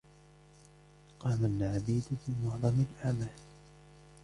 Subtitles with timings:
[1.19, 3.29] قام العبيد بمعظم الأعمال.